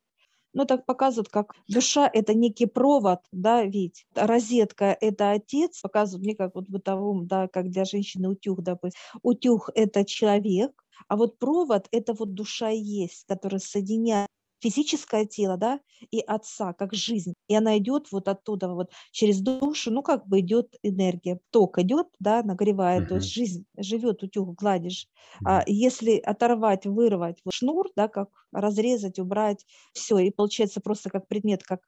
Ну, 0.55 0.67
так 0.67 0.85
показывают, 0.85 1.29
как 1.31 1.55
душа– 1.67 2.11
это 2.13 2.35
некий 2.35 2.67
провод, 2.67 3.21
да, 3.33 3.65
ведь 3.65 4.07
розетка– 4.15 4.97
это 5.01 5.31
отец, 5.31 5.81
показывают 5.81 6.25
мне 6.25 6.37
как 6.37 6.55
вот 6.55 6.69
бытовом, 6.69 7.27
да, 7.27 7.49
как 7.49 7.71
для 7.71 7.85
женщины 7.85 8.29
утюг, 8.29 8.63
допустим. 8.63 9.01
Утюг– 9.23 9.71
это 9.75 10.05
человек, 10.05 10.85
а 11.09 11.17
вот 11.17 11.39
провод– 11.39 11.89
это 11.91 12.13
вот 12.13 12.35
душа 12.35 12.69
есть, 12.69 13.25
которая 13.27 13.61
соединяет 13.61 14.29
физическое 14.63 15.27
тело, 15.27 15.57
да, 15.57 15.81
и 16.11 16.21
отца, 16.21 16.73
как 16.73 16.95
жизнь. 16.95 17.35
И 17.49 17.55
она 17.55 17.77
идет 17.79 18.13
вот 18.13 18.29
оттуда, 18.29 18.69
вот 18.75 18.91
через 19.11 19.41
душу, 19.41 19.91
ну, 19.91 20.03
как 20.03 20.27
бы 20.29 20.41
идет 20.41 20.75
энергия. 20.83 21.41
Ток 21.51 21.79
идет, 21.79 22.09
да, 22.21 22.43
нагревает, 22.43 23.09
то 23.09 23.15
Мгм. 23.15 23.17
есть 23.17 23.33
жизнь 23.33 23.67
живет, 23.77 24.23
утюг 24.23 24.55
гладишь. 24.55 25.09
Мгм. 25.41 25.45
А 25.45 25.63
если 25.67 26.19
оторвать, 26.19 26.87
вырвать 26.87 27.41
вот 27.45 27.55
шнур, 27.55 27.89
да, 27.97 28.09
как 28.09 28.31
разрезать, 28.53 29.19
убрать, 29.19 29.67
все, 29.93 30.19
и 30.19 30.31
получается 30.31 30.81
просто 30.81 31.11
как 31.11 31.29
предмет, 31.29 31.63
как, 31.65 31.81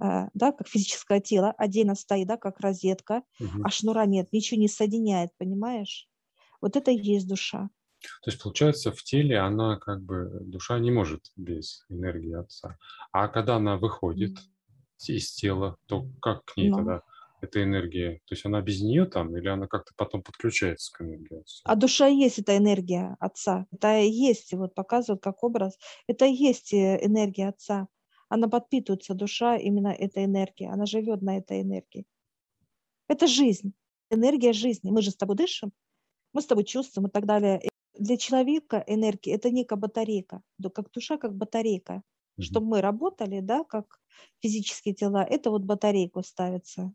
а, 0.00 0.28
да, 0.34 0.52
как 0.52 0.68
физическое 0.68 1.20
тело, 1.20 1.52
отдельно 1.56 1.94
стоит, 1.94 2.26
да, 2.28 2.36
как 2.36 2.60
розетка, 2.60 3.22
Мгм. 3.38 3.62
а 3.62 3.70
шнура 3.70 4.04
нет, 4.06 4.32
ничего 4.32 4.60
не 4.60 4.68
соединяет, 4.68 5.30
понимаешь? 5.38 6.08
Вот 6.62 6.76
это 6.76 6.90
и 6.92 6.96
есть 6.98 7.28
душа. 7.28 7.70
То 8.22 8.30
есть, 8.30 8.42
получается, 8.42 8.92
в 8.92 9.02
теле 9.02 9.38
она 9.38 9.76
как 9.76 10.02
бы, 10.02 10.30
душа 10.42 10.78
не 10.78 10.90
может 10.90 11.32
без 11.36 11.84
энергии 11.88 12.34
Отца. 12.34 12.76
А 13.12 13.28
когда 13.28 13.56
она 13.56 13.76
выходит 13.76 14.38
из 15.06 15.32
тела, 15.32 15.76
то 15.86 16.06
как 16.20 16.44
к 16.44 16.56
ней 16.56 16.70
Ну. 16.70 16.76
тогда 16.76 17.02
эта 17.40 17.62
энергия? 17.62 18.20
То 18.26 18.34
есть 18.34 18.46
она 18.46 18.60
без 18.60 18.80
нее 18.80 19.04
там 19.06 19.36
или 19.36 19.48
она 19.48 19.66
как-то 19.66 19.92
потом 19.96 20.22
подключается 20.22 20.92
к 20.92 21.02
энергии 21.02 21.40
Отца? 21.40 21.60
А 21.64 21.74
душа 21.74 22.06
есть 22.06 22.38
эта 22.38 22.56
энергия 22.56 23.16
Отца. 23.20 23.66
Это 23.72 24.00
и 24.00 24.08
есть, 24.08 24.52
вот 24.54 24.74
показывают 24.74 25.22
как 25.22 25.42
образ, 25.42 25.76
это 26.06 26.26
и 26.26 26.32
есть 26.32 26.72
э, 26.72 26.98
энергия 27.04 27.48
Отца. 27.48 27.88
Она 28.28 28.48
подпитывается, 28.48 29.14
душа 29.14 29.56
именно 29.56 29.88
этой 29.88 30.24
энергией, 30.24 30.70
она 30.70 30.86
живет 30.86 31.20
на 31.20 31.36
этой 31.36 31.60
энергии. 31.60 32.06
Это 33.08 33.26
жизнь, 33.26 33.74
энергия 34.10 34.54
жизни. 34.54 34.90
Мы 34.90 35.02
же 35.02 35.10
с 35.10 35.16
тобой 35.16 35.36
дышим, 35.36 35.72
мы 36.32 36.40
с 36.40 36.46
тобой 36.46 36.64
чувствуем 36.64 37.08
и 37.08 37.10
так 37.10 37.26
далее. 37.26 37.60
Для 37.98 38.16
человека 38.16 38.82
энергия– 38.86 39.32
это 39.34 39.50
некая 39.50 39.76
батарейка, 39.76 40.42
как 40.74 40.90
душа, 40.92 41.18
как 41.18 41.34
батарейка. 41.34 42.02
Мгм. 42.36 42.44
Чтобы 42.44 42.66
мы 42.66 42.80
работали, 42.80 43.40
да, 43.40 43.64
как 43.64 44.00
физические 44.40 44.94
тела, 44.94 45.22
это 45.22 45.50
вот 45.50 45.62
батарейку 45.62 46.22
ставится. 46.22 46.92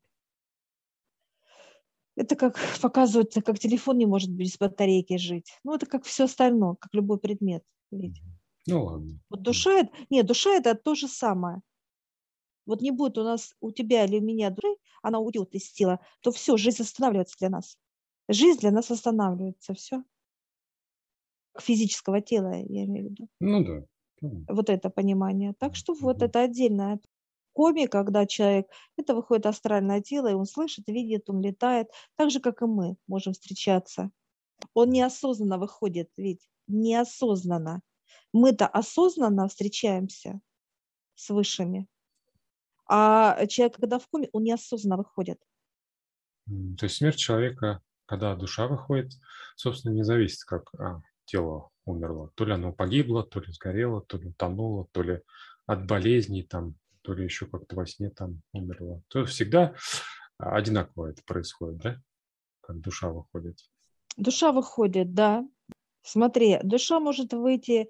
Это 2.15 2.35
как 2.35 2.55
показывается, 2.81 3.41
как 3.41 3.59
телефон 3.59 3.97
не 3.97 4.05
может 4.05 4.31
без 4.31 4.57
батарейки 4.57 5.17
жить. 5.17 5.59
Ну, 5.63 5.75
это 5.75 5.85
как 5.85 6.03
все 6.03 6.25
остальное, 6.25 6.75
как 6.75 6.93
любой 6.93 7.19
предмет. 7.19 7.63
Ведь. 7.91 8.19
Ну 8.65 8.83
ладно. 8.83 9.19
Вот 9.29 9.43
душа, 9.43 9.79
это- 9.79 9.93
нет, 10.09 10.25
душа 10.25 10.55
это 10.55 10.75
то 10.75 10.95
же 10.95 11.07
самое. 11.07 11.61
Вот 12.65 12.81
не 12.81 12.91
будет 12.91 13.17
у 13.17 13.23
нас, 13.23 13.55
у 13.61 13.71
тебя 13.71 14.03
или 14.03 14.19
у 14.19 14.21
меня 14.21 14.49
души, 14.49 14.75
она 15.01 15.19
уйдет 15.19 15.55
из 15.55 15.71
тела, 15.71 16.01
то 16.21 16.31
все, 16.31 16.57
жизнь 16.57 16.81
останавливается 16.81 17.37
для 17.39 17.49
нас. 17.49 17.77
Жизнь 18.27 18.59
для 18.59 18.71
нас 18.71 18.91
останавливается, 18.91 19.73
все. 19.73 20.03
Физического 21.61 22.21
тела, 22.21 22.53
я 22.53 22.85
имею 22.85 23.07
в 23.07 23.11
виду. 23.11 23.29
Ну 23.39 23.63
да. 23.63 23.83
Вот 24.49 24.69
это 24.69 24.89
понимание. 24.89 25.53
Так 25.59 25.75
что 25.75 25.93
вот 25.93 26.21
это 26.21 26.41
отдельно. 26.41 26.99
коме, 27.53 27.87
когда 27.87 28.25
человек, 28.25 28.67
это 28.97 29.15
выходит 29.15 29.45
астральное 29.45 30.01
тело, 30.01 30.27
и 30.27 30.33
он 30.33 30.45
слышит, 30.45 30.87
видит, 30.87 31.29
он 31.29 31.41
летает, 31.41 31.87
так 32.15 32.29
же, 32.31 32.39
как 32.39 32.61
и 32.61 32.65
мы 32.65 32.97
можем 33.07 33.33
встречаться. 33.33 34.11
Он 34.73 34.89
неосознанно 34.89 35.57
выходит, 35.57 36.09
ведь 36.17 36.47
неосознанно. 36.67 37.81
Мы-то 38.33 38.67
осознанно 38.67 39.47
встречаемся 39.47 40.39
с 41.15 41.29
высшими, 41.29 41.87
а 42.87 43.45
человек, 43.47 43.75
когда 43.75 43.99
в 43.99 44.07
коме, 44.07 44.29
он 44.31 44.43
неосознанно 44.43 44.97
выходит. 44.97 45.39
То 46.45 46.85
есть 46.85 46.95
смерть 46.95 47.17
человека, 47.17 47.81
когда 48.05 48.35
душа 48.35 48.67
выходит, 48.67 49.11
собственно, 49.55 49.93
не 49.93 50.03
зависит, 50.03 50.43
как 50.43 50.73
а, 50.79 51.01
тело 51.27 51.69
умерло. 51.85 52.31
То 52.35 52.45
ли 52.45 52.53
оно 52.53 52.73
погибло, 52.73 53.23
то 53.23 53.39
ли 53.39 53.51
сгорело, 53.51 54.01
то 54.01 54.17
ли 54.17 54.29
утонуло, 54.29 54.87
то 54.91 55.03
ли 55.03 55.21
от 55.67 55.85
болезней, 55.85 56.43
там, 56.43 56.75
то 57.03 57.13
ли 57.13 57.23
еще 57.23 57.45
как-то 57.45 57.75
во 57.75 57.85
сне 57.85 58.09
там 58.09 58.41
умерло. 58.53 59.01
То 59.09 59.25
всегда 59.25 59.75
одинаково 60.37 61.11
это 61.11 61.21
происходит, 61.25 61.77
да? 61.77 62.01
Как 62.61 62.79
душа 62.79 63.09
выходит. 63.09 63.59
Душа 64.17 64.51
выходит, 64.51 65.13
да. 65.13 65.47
Смотри, 66.01 66.59
душа 66.63 66.99
может 66.99 67.33
выйти 67.33 67.89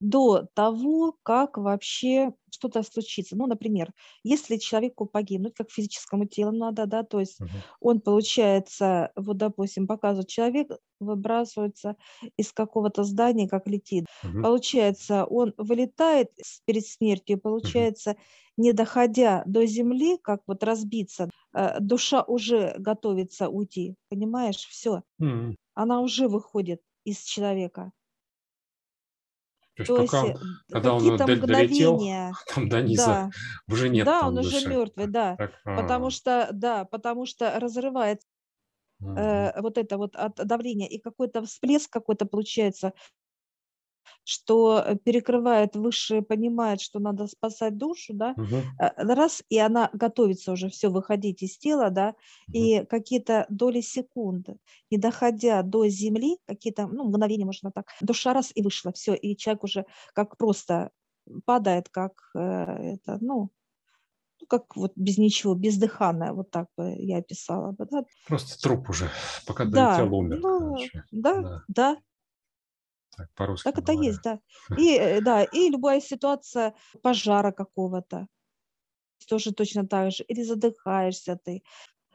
до 0.00 0.46
того, 0.54 1.16
как 1.22 1.58
вообще 1.58 2.32
что-то 2.50 2.82
случится. 2.82 3.36
Ну, 3.36 3.46
например, 3.46 3.92
если 4.22 4.56
человеку 4.56 5.06
погибнуть, 5.06 5.54
как 5.54 5.70
физическому 5.70 6.26
телу 6.26 6.52
надо, 6.52 6.86
да, 6.86 7.02
то 7.02 7.20
есть 7.20 7.40
uh-huh. 7.40 7.48
он, 7.80 8.00
получается, 8.00 9.10
вот, 9.16 9.36
допустим, 9.36 9.86
показывает 9.86 10.28
человек, 10.28 10.70
выбрасывается 11.00 11.96
из 12.36 12.52
какого-то 12.52 13.04
здания, 13.04 13.48
как 13.48 13.66
летит. 13.66 14.06
Uh-huh. 14.24 14.42
Получается, 14.42 15.24
он 15.24 15.52
вылетает 15.56 16.30
перед 16.64 16.86
смертью, 16.86 17.38
получается, 17.38 18.12
uh-huh. 18.12 18.16
не 18.56 18.72
доходя 18.72 19.42
до 19.46 19.66
земли, 19.66 20.18
как 20.22 20.42
вот 20.46 20.62
разбиться, 20.62 21.30
э, 21.54 21.80
душа 21.80 22.22
уже 22.22 22.74
готовится 22.78 23.48
уйти, 23.48 23.94
понимаешь, 24.08 24.66
все. 24.68 25.02
Uh-huh. 25.20 25.54
Она 25.74 26.00
уже 26.00 26.28
выходит 26.28 26.80
из 27.04 27.22
человека. 27.22 27.92
То 29.78 29.82
есть, 29.82 29.88
То 29.88 29.96
пока, 29.96 30.26
есть 30.26 30.40
когда 30.72 30.94
он 30.94 31.16
долетел, 31.16 32.00
там 32.54 32.68
до 32.68 32.82
низа 32.82 33.06
да, 33.06 33.30
уже 33.68 33.88
нет 33.88 34.06
Да, 34.06 34.26
он 34.26 34.34
души. 34.34 34.56
уже 34.56 34.68
мертвый, 34.68 35.06
да. 35.06 35.36
Так, 35.36 35.52
потому 35.64 36.10
что, 36.10 36.48
да, 36.52 36.84
потому 36.84 37.26
что 37.26 37.60
разрывается 37.60 38.26
э, 39.00 39.60
вот 39.60 39.78
это 39.78 39.96
вот 39.96 40.16
от 40.16 40.34
давления, 40.34 40.88
и 40.88 40.98
какой-то 40.98 41.44
всплеск 41.44 41.92
какой-то 41.92 42.26
получается, 42.26 42.92
что 44.28 44.84
э, 44.84 44.96
перекрывает 44.96 45.74
выше, 45.74 46.20
понимает, 46.20 46.82
что 46.82 46.98
надо 46.98 47.26
спасать 47.26 47.78
душу, 47.78 48.12
да, 48.12 48.34
угу. 48.36 48.56
раз, 48.78 49.42
и 49.48 49.58
она 49.58 49.88
готовится 49.94 50.52
уже 50.52 50.68
все 50.68 50.90
выходить 50.90 51.42
из 51.42 51.56
тела, 51.56 51.88
да, 51.88 52.10
угу. 52.10 52.58
и 52.58 52.84
какие-то 52.84 53.46
доли 53.48 53.80
секунды, 53.80 54.58
не 54.90 54.98
доходя 54.98 55.62
до 55.62 55.88
земли, 55.88 56.36
какие-то, 56.46 56.86
ну, 56.88 57.04
мгновения, 57.04 57.46
можно 57.46 57.72
так, 57.72 57.86
душа 58.02 58.34
раз 58.34 58.52
и 58.54 58.62
вышла, 58.62 58.92
все, 58.92 59.14
и 59.14 59.34
человек 59.34 59.64
уже 59.64 59.86
как 60.12 60.36
просто 60.36 60.90
падает, 61.46 61.88
как 61.88 62.12
э, 62.34 62.40
это, 62.40 63.16
ну, 63.22 63.48
ну, 64.40 64.46
как 64.46 64.76
вот 64.76 64.92
без 64.94 65.18
ничего, 65.18 65.54
бездыханная, 65.54 66.32
вот 66.32 66.50
так 66.50 66.66
бы 66.76 66.94
я 66.98 67.18
описала 67.18 67.72
бы, 67.72 67.86
да. 67.90 68.04
Просто 68.26 68.60
труп 68.60 68.90
уже, 68.90 69.10
пока 69.46 69.64
да, 69.64 69.96
долетел, 69.96 70.14
умер. 70.14 70.38
Ну, 70.40 70.76
да, 71.10 71.40
да, 71.40 71.62
да, 71.68 71.96
так, 73.18 73.34
по-русски. 73.34 73.64
Так 73.64 73.78
это 73.78 73.92
говоря. 73.92 74.08
есть, 74.08 74.22
да. 74.22 74.40
И, 74.78 74.96
э, 74.96 75.20
да. 75.20 75.42
и 75.42 75.68
любая 75.68 76.00
ситуация 76.00 76.74
пожара 77.02 77.52
какого-то, 77.52 78.28
тоже 79.28 79.52
точно 79.52 79.86
так 79.86 80.12
же. 80.12 80.24
Или 80.24 80.42
задыхаешься 80.42 81.38
ты. 81.44 81.62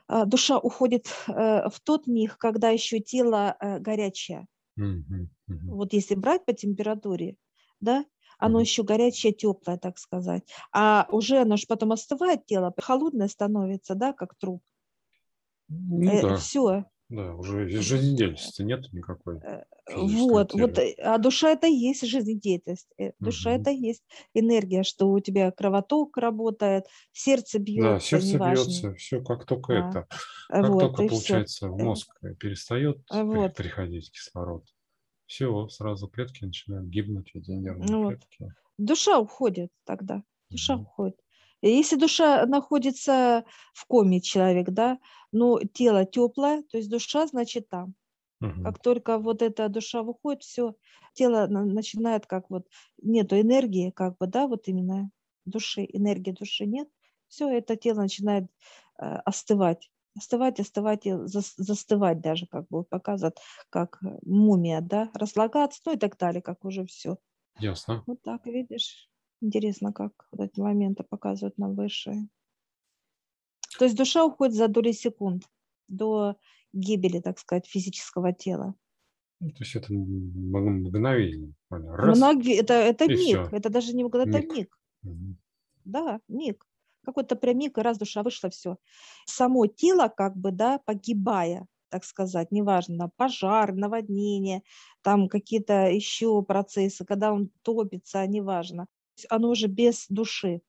А, 0.08 0.26
душа 0.26 0.58
уходит 0.58 1.08
э, 1.28 1.70
в 1.70 1.80
тот 1.84 2.08
миг, 2.08 2.38
когда 2.38 2.70
еще 2.70 3.00
тело 3.00 3.56
э, 3.60 3.80
горячее. 3.80 4.48
Mm-hmm. 4.80 5.28
Mm-hmm. 5.50 5.68
Вот 5.68 5.94
если 5.94 6.16
брать 6.16 6.46
по 6.46 6.54
температуре, 6.54 7.36
да, 7.80 8.06
оно 8.40 8.60
mm-hmm. 8.60 8.64
еще 8.64 8.84
горячее, 8.84 9.34
теплое, 9.34 9.78
так 9.78 9.98
сказать. 10.00 10.44
А 10.72 11.08
уже 11.12 11.42
оно 11.42 11.58
же 11.58 11.66
потом 11.68 11.92
остывает 11.92 12.46
тело, 12.46 12.74
холодное 12.78 13.28
становится, 13.28 13.96
да, 13.96 14.14
как 14.14 14.36
труп. 14.36 14.64
Ну, 15.68 16.10
э, 16.10 16.22
да. 16.22 16.36
Все. 16.38 16.86
Да, 17.14 17.36
уже 17.36 17.70
жизнедеятельности 17.70 18.64
нет 18.64 18.92
никакой. 18.92 19.38
Э, 19.38 19.66
вот, 19.96 20.54
вот, 20.56 20.80
э, 20.80 20.96
а 20.98 21.20
душа 21.20 21.52
это 21.52 21.68
и 21.68 21.74
есть 21.74 22.04
жизнедеятельность. 22.08 22.90
Э, 22.98 23.12
душа 23.20 23.52
угу. 23.52 23.62
это 23.62 23.70
и 23.70 23.76
есть 23.76 24.02
энергия, 24.34 24.82
что 24.82 25.12
у 25.12 25.20
тебя 25.20 25.52
кровоток 25.52 26.18
работает, 26.18 26.86
сердце 27.12 27.60
бьется. 27.60 27.90
Да, 27.92 28.00
сердце 28.00 28.40
бьется, 28.40 28.96
все 28.96 29.24
как 29.24 29.46
только 29.46 29.74
да. 29.74 29.90
это. 29.90 30.08
Как 30.50 30.70
вот, 30.70 30.80
только, 30.80 31.08
получается, 31.08 31.68
все. 31.68 31.68
в 31.68 31.78
мозг 31.78 32.10
перестает 32.40 33.04
вот. 33.12 33.54
приходить 33.54 34.12
кислород, 34.12 34.66
все, 35.28 35.68
сразу 35.68 36.08
клетки 36.08 36.46
начинают 36.46 36.88
гибнуть, 36.88 37.30
эти 37.36 37.52
нервные 37.52 37.96
вот. 37.96 38.10
клетки. 38.10 38.56
Душа 38.80 39.20
уходит 39.20 39.70
тогда, 39.86 40.24
душа 40.50 40.78
угу. 40.78 40.84
уходит. 40.84 41.23
Если 41.70 41.96
душа 41.96 42.46
находится 42.46 43.46
в 43.74 43.86
коме 43.86 44.22
человек, 44.22 44.70
да, 44.70 45.00
но 45.32 45.60
тело 45.62 46.06
теплое, 46.06 46.64
то 46.64 46.78
есть 46.78 46.90
душа, 46.90 47.26
значит, 47.28 47.70
там. 47.70 47.96
Угу. 48.42 48.64
Как 48.64 48.82
только 48.82 49.18
вот 49.18 49.42
эта 49.42 49.70
душа 49.70 50.04
выходит, 50.04 50.44
все, 50.44 50.76
тело 51.14 51.48
начинает 51.48 52.26
как 52.26 52.50
вот, 52.50 52.68
нету 53.02 53.40
энергии, 53.40 53.92
как 53.92 54.18
бы, 54.18 54.28
да, 54.28 54.48
вот 54.48 54.68
именно 54.68 55.10
души, 55.46 55.88
энергии 55.92 56.32
души 56.32 56.66
нет, 56.66 56.90
все 57.28 57.50
это 57.50 57.76
тело 57.76 58.02
начинает 58.02 58.46
э, 59.00 59.06
остывать 59.26 59.90
остывать, 60.16 60.60
остывать 60.60 61.08
и 61.08 61.14
застывать 61.26 62.22
даже, 62.22 62.46
как 62.46 62.68
бы 62.68 62.84
показывает, 62.84 63.40
как 63.70 64.00
мумия, 64.24 64.82
да, 64.82 65.10
разлагаться, 65.14 65.82
ну 65.86 65.94
и 65.94 65.98
так 65.98 66.18
далее, 66.18 66.42
как 66.42 66.64
уже 66.66 66.86
все. 66.86 67.18
Ясно. 67.60 68.04
Вот 68.06 68.22
так, 68.22 68.46
видишь. 68.46 69.10
Интересно, 69.44 69.92
как 69.92 70.14
вот 70.32 70.40
эти 70.40 70.62
моменты 70.62 71.04
показывают 71.04 71.58
нам 71.58 71.76
высшие. 71.76 72.30
То 73.78 73.84
есть 73.84 73.98
душа 73.98 74.24
уходит 74.24 74.56
за 74.56 74.70
доли 74.70 74.94
секунд 74.94 75.44
до 75.90 76.38
гибели, 76.72 77.20
так 77.20 77.38
сказать, 77.40 77.68
физического 77.68 78.32
тела. 78.32 78.74
Ну, 79.42 79.50
то 79.50 79.58
есть 79.60 79.76
это 79.76 79.92
мгновение. 79.92 81.52
Раз, 81.70 82.18
Многие, 82.18 82.58
это, 82.58 82.74
это 82.74 83.06
миг, 83.08 83.18
все. 83.18 83.50
это 83.52 83.70
даже 83.70 83.94
не 83.94 84.06
это 84.06 84.26
миг. 84.26 84.54
миг. 84.54 84.80
Угу. 85.04 85.36
Да, 85.84 86.22
миг. 86.30 86.66
Какой-то 87.04 87.36
прям 87.36 87.58
миг, 87.58 87.78
и 87.78 87.82
раз 87.82 87.98
душа 87.98 88.24
вышла, 88.24 88.50
все. 88.50 88.78
Само 89.26 89.68
тело, 89.68 90.08
как 90.08 90.38
бы, 90.38 90.52
да, 90.52 90.80
погибая, 90.86 91.68
так 91.90 92.06
сказать, 92.06 92.54
неважно, 92.54 93.12
пожар, 93.18 93.74
наводнение, 93.74 94.64
там 95.02 95.28
какие-то 95.28 95.90
еще 95.90 96.42
процессы, 96.44 97.04
когда 97.04 97.34
он 97.34 97.50
топится, 97.64 98.26
неважно 98.26 98.88
оно 99.30 99.50
уже 99.50 99.68
без 99.68 100.06
души, 100.10 100.62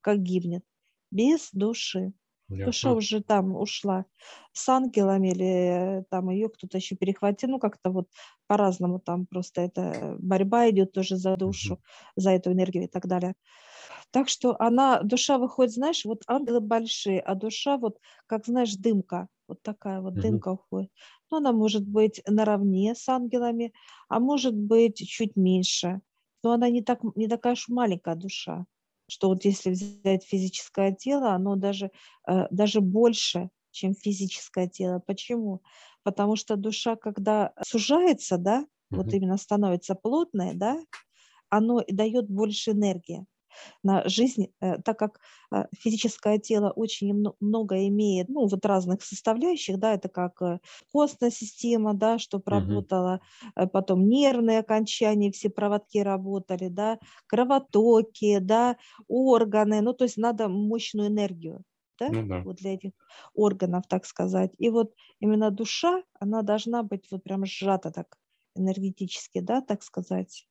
как 0.00 0.22
гибнет, 0.22 0.64
без 1.10 1.50
души. 1.52 2.12
Ясно. 2.48 2.66
Душа 2.66 2.92
уже 2.92 3.22
там 3.22 3.56
ушла 3.56 4.04
с 4.52 4.68
ангелами 4.68 5.28
или 5.28 6.00
э, 6.00 6.04
там 6.10 6.28
ее 6.28 6.50
кто-то 6.50 6.76
еще 6.76 6.94
перехватил, 6.94 7.48
ну 7.48 7.58
как-то 7.58 7.90
вот 7.90 8.08
по-разному 8.46 9.00
там 9.00 9.24
просто 9.24 9.62
это 9.62 10.16
борьба 10.18 10.68
идет 10.68 10.92
тоже 10.92 11.16
за 11.16 11.36
душу, 11.38 11.74
угу. 11.74 11.82
за 12.16 12.32
эту 12.32 12.52
энергию 12.52 12.84
и 12.84 12.86
так 12.86 13.06
далее. 13.06 13.34
Так 14.10 14.28
что 14.28 14.54
она, 14.60 15.02
душа 15.02 15.38
выходит, 15.38 15.72
знаешь, 15.72 16.04
вот 16.04 16.22
ангелы 16.26 16.60
большие, 16.60 17.18
а 17.20 17.34
душа 17.34 17.78
вот, 17.78 17.98
как 18.26 18.44
знаешь, 18.46 18.76
дымка, 18.76 19.28
вот 19.48 19.62
такая 19.62 20.02
вот 20.02 20.12
угу. 20.12 20.20
дымка 20.20 20.48
уходит. 20.50 20.90
Но 21.30 21.40
ну, 21.40 21.48
она 21.48 21.56
может 21.56 21.88
быть 21.88 22.22
наравне 22.26 22.94
с 22.94 23.08
ангелами, 23.08 23.72
а 24.08 24.20
может 24.20 24.54
быть 24.54 24.98
чуть 24.98 25.34
меньше 25.34 26.00
но 26.44 26.52
она 26.52 26.70
не, 26.70 26.82
так, 26.82 27.00
не 27.16 27.28
такая 27.28 27.54
уж 27.54 27.68
маленькая 27.68 28.16
душа, 28.16 28.66
что 29.08 29.28
вот 29.30 29.44
если 29.46 29.70
взять 29.70 30.24
физическое 30.24 30.92
тело, 30.94 31.32
оно 31.32 31.56
даже, 31.56 31.90
э, 32.28 32.46
даже 32.50 32.82
больше, 32.82 33.50
чем 33.72 33.94
физическое 33.94 34.68
тело. 34.68 35.00
Почему? 35.00 35.62
Потому 36.04 36.36
что 36.36 36.56
душа, 36.56 36.96
когда 36.96 37.54
сужается, 37.66 38.38
да, 38.38 38.66
вот 38.94 39.14
именно 39.14 39.38
становится 39.38 39.96
плотной, 39.96 40.54
да, 40.54 40.80
оно 41.50 41.82
дает 41.88 42.28
больше 42.30 42.72
энергии. 42.72 43.26
На 43.82 44.06
жизнь, 44.08 44.48
э, 44.60 44.78
так 44.82 44.98
как 44.98 45.20
э, 45.52 45.64
физическое 45.76 46.38
тело 46.38 46.70
очень 46.70 47.12
много 47.40 47.86
имеет, 47.88 48.28
ну, 48.28 48.46
вот 48.46 48.64
разных 48.66 49.02
составляющих, 49.02 49.78
да, 49.78 49.94
это 49.94 50.08
как 50.08 50.40
э, 50.42 50.58
костная 50.92 51.30
система, 51.30 51.94
да, 51.94 52.18
чтобы 52.18 52.44
Мгм. 52.50 52.84
работала, 52.86 53.20
потом 53.72 54.08
нервные 54.08 54.60
окончания, 54.60 55.30
все 55.32 55.50
проводки 55.50 55.98
работали, 55.98 56.68
да, 56.68 56.98
кровотоки, 57.26 58.38
да, 58.38 58.76
органы, 59.08 59.80
ну, 59.80 59.92
то 59.94 60.04
есть 60.04 60.16
надо 60.16 60.48
мощную 60.48 61.08
энергию, 61.08 61.62
да, 61.98 62.14
Ну 62.14 62.22
да. 62.26 62.40
вот 62.42 62.56
для 62.56 62.74
этих 62.74 62.92
органов, 63.34 63.84
так 63.88 64.06
сказать. 64.06 64.52
И 64.58 64.70
вот 64.70 64.94
именно 65.20 65.50
душа, 65.50 66.02
она 66.20 66.42
должна 66.42 66.82
быть 66.82 67.06
вот 67.10 67.22
прям 67.24 67.44
сжата 67.46 67.90
так 67.90 68.16
энергетически, 68.56 69.40
да, 69.40 69.60
так 69.60 69.82
сказать 69.82 70.46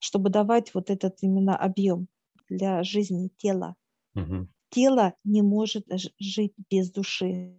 чтобы 0.00 0.30
давать 0.30 0.74
вот 0.74 0.90
этот 0.90 1.18
именно 1.22 1.56
объем 1.56 2.08
для 2.56 2.82
жизни 2.84 3.30
тела. 3.36 3.76
Мгм. 4.14 4.46
Тело 4.70 5.14
не 5.24 5.42
может 5.42 5.86
жить 6.20 6.54
без 6.70 6.90
души. 6.92 7.58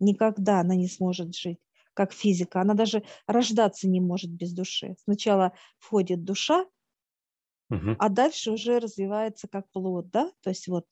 Никогда 0.00 0.60
она 0.60 0.74
не 0.76 0.86
сможет 0.88 1.34
жить, 1.34 1.58
как 1.94 2.12
физика. 2.12 2.60
Она 2.60 2.74
даже 2.74 3.02
рождаться 3.26 3.88
не 3.88 4.00
может 4.00 4.30
без 4.30 4.52
души. 4.52 4.94
Сначала 5.04 5.52
входит 5.78 6.22
душа, 6.24 6.66
Мгм. 7.70 7.96
а 7.96 8.08
дальше 8.08 8.50
уже 8.52 8.78
развивается 8.78 9.48
как 9.48 9.70
плод, 9.70 10.10
да? 10.10 10.30
То 10.42 10.50
есть 10.50 10.68
вот 10.68 10.86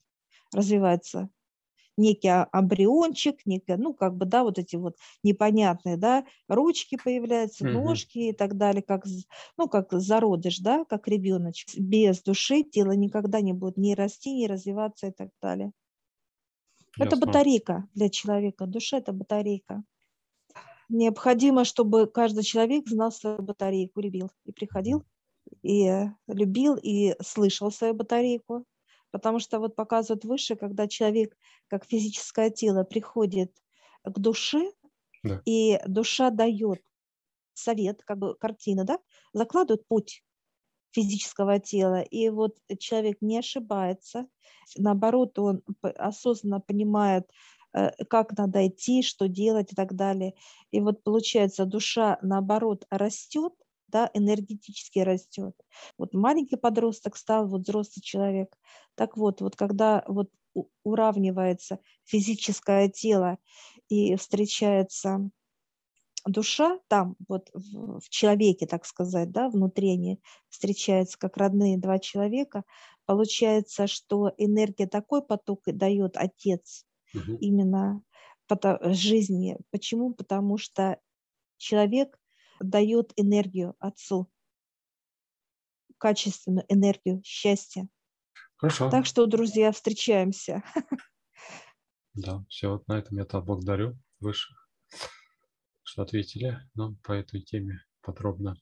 развивается 0.53 1.29
некий 1.97 2.29
эмбриончик, 2.29 3.45
некая, 3.45 3.77
ну, 3.77 3.93
как 3.93 4.15
бы, 4.15 4.25
да, 4.25 4.43
вот 4.43 4.57
эти 4.59 4.75
вот 4.75 4.97
непонятные, 5.23 5.97
да, 5.97 6.25
ручки 6.47 6.97
появляются, 6.97 7.63
Мгм. 7.63 7.63
ножки 7.65 8.17
и 8.29 8.33
так 8.33 8.57
далее, 8.57 8.81
как, 8.83 9.05
ну, 9.57 9.67
как 9.69 9.91
зародыш, 9.93 10.59
да, 10.59 10.85
как 10.85 11.07
ребеночек. 11.07 11.69
Без 11.77 12.21
души 12.23 12.63
тело 12.63 12.91
никогда 12.93 13.41
не 13.41 13.53
будет 13.53 13.77
ни 13.77 13.93
расти, 13.93 14.33
ни 14.33 14.45
развиваться 14.47 15.07
и 15.07 15.11
так 15.11 15.29
далее. 15.41 15.71
Это 16.97 17.15
Ясно. 17.15 17.17
батарейка 17.17 17.87
для 17.93 18.09
человека. 18.09 18.65
Душа– 18.65 18.97
это 18.99 19.13
батарейка. 19.13 19.83
Необходимо, 20.89 21.63
чтобы 21.65 22.07
каждый 22.07 22.43
человек 22.43 22.87
знал 22.87 23.11
свою 23.11 23.41
батарейку, 23.41 24.01
любил. 24.01 24.29
И 24.45 24.51
приходил, 24.51 25.03
и 25.63 25.91
любил, 26.27 26.75
и 26.75 27.15
слышал 27.23 27.71
свою 27.71 27.93
батарейку. 27.95 28.65
Потому 29.13 29.39
что 29.39 29.61
вот 29.61 29.77
показывают 29.77 30.25
выше, 30.25 30.57
когда 30.57 30.89
человек, 30.89 31.37
как 31.69 31.85
физическое 31.85 32.51
тело, 32.51 32.83
приходит 32.85 33.63
к 34.05 34.19
душе, 34.19 34.73
Да. 35.23 35.43
и 35.45 35.79
душа 35.87 36.29
дает 36.29 36.81
совет, 37.53 38.03
как 38.03 38.19
бы 38.19 38.35
картина, 38.35 38.85
да, 38.85 38.99
закладывает 39.33 39.87
путь 39.87 40.23
физического 40.91 41.59
тела, 41.59 42.01
и 42.01 42.29
вот 42.29 42.57
человек 42.79 43.17
не 43.21 43.39
ошибается, 43.39 44.27
наоборот, 44.77 45.39
он 45.39 45.63
осознанно 45.81 46.59
понимает, 46.61 47.31
э, 47.73 47.91
как 48.09 48.37
надо 48.37 48.67
идти, 48.67 49.03
что 49.03 49.27
делать 49.27 49.73
и 49.73 49.75
так 49.75 49.95
далее. 49.95 50.35
И 50.71 50.81
вот 50.81 51.03
получается, 51.03 51.65
душа, 51.65 52.19
наоборот, 52.21 52.85
растет, 52.91 53.53
да, 53.93 54.11
энергетически 54.15 54.99
растет. 54.99 55.55
Вот 55.99 56.15
маленький 56.15 56.57
подросток 56.57 57.17
стал 57.17 57.47
вот 57.47 57.61
взрослый 57.63 58.03
человек. 58.03 58.57
Так 58.95 59.17
вот, 59.17 59.41
вот 59.41 59.55
когда 59.55 60.03
вот 60.07 60.31
уравнивается 60.83 61.79
физическое 62.05 62.89
тело 62.89 63.37
и 63.89 64.15
встречается 64.17 65.29
душа 66.25 66.79
там, 66.87 67.15
вот 67.27 67.49
в, 67.53 67.99
в 67.99 68.09
человеке, 68.09 68.65
так 68.65 68.85
сказать, 68.85 69.31
да, 69.31 69.49
внутренне 69.49 70.19
встречается 70.49 71.17
как 71.19 71.37
родные 71.37 71.77
два 71.77 71.99
человека, 71.99 72.63
получается, 73.05 73.87
что 73.87 74.31
энергия 74.37 74.87
такой 74.87 75.21
поток 75.21 75.61
дает 75.65 76.15
Отец 76.17 76.85
Мгм. 77.13 77.37
именно 77.39 78.03
жизни. 78.93 79.57
Почему? 79.71 80.13
Потому 80.13 80.57
что 80.57 80.99
человек 81.57 82.19
дает 82.59 83.13
энергию 83.15 83.75
отцу, 83.79 84.31
качественную 85.97 86.65
энергию 86.69 87.21
счастья. 87.23 87.87
Хорошо. 88.57 88.89
Так 88.89 89.05
что, 89.05 89.25
друзья, 89.25 89.71
встречаемся. 89.71 90.63
Да, 92.13 92.45
все, 92.47 92.69
вот 92.69 92.87
на 92.87 92.99
этом 92.99 93.17
я 93.17 93.25
тебя 93.25 93.41
благодарю 93.41 93.97
выше, 94.19 94.53
что 95.81 96.03
ответили 96.03 96.59
нам 96.75 96.95
по 96.97 97.11
этой 97.11 97.41
теме 97.41 97.83
подробно. 98.01 98.55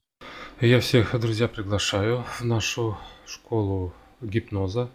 Я 0.60 0.80
всех, 0.80 1.18
друзья, 1.20 1.48
приглашаю 1.48 2.22
в 2.22 2.44
нашу 2.44 2.96
школу 3.26 3.92
гипноза 4.20 4.90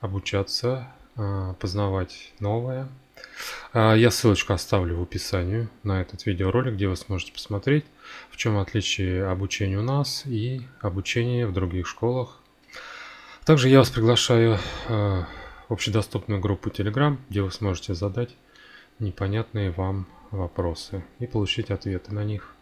обучаться, 0.00 0.92
познавать 1.14 2.32
новое, 2.40 2.88
а, 3.72 3.94
я 3.94 4.10
ссылочку 4.10 4.52
оставлю 4.52 4.96
в 4.96 5.02
описании 5.02 5.68
на 5.82 6.00
этот 6.00 6.26
видеоролик, 6.26 6.74
где 6.74 6.88
вы 6.88 6.96
сможете 6.96 7.32
посмотреть, 7.32 7.84
в 8.30 8.36
чем 8.36 8.58
отличие 8.58 9.26
обучения 9.26 9.78
у 9.78 9.82
нас 9.82 10.22
и 10.26 10.62
обучения 10.80 11.46
в 11.46 11.52
других 11.52 11.86
школах. 11.86 12.40
Также 13.44 13.68
я 13.68 13.78
вас 13.78 13.90
приглашаю 13.90 14.58
а, 14.88 15.26
в 15.68 15.72
общедоступную 15.72 16.40
группу 16.40 16.70
Telegram, 16.70 17.18
где 17.28 17.42
вы 17.42 17.50
сможете 17.50 17.94
задать 17.94 18.34
непонятные 18.98 19.70
вам 19.70 20.06
вопросы 20.30 21.04
и 21.18 21.26
получить 21.26 21.70
ответы 21.70 22.14
на 22.14 22.24
них. 22.24 22.53